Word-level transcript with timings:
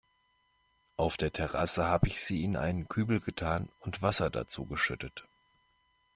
Auf 0.97 1.15
der 1.15 1.31
Terrasse 1.31 1.85
hab 1.85 2.07
ich 2.07 2.19
sie 2.19 2.43
in 2.43 2.57
einen 2.57 2.89
Kübel 2.89 3.19
getan 3.19 3.69
und 3.81 4.01
Wasser 4.01 4.31
dazu 4.31 4.65
geschüttet. 4.65 5.27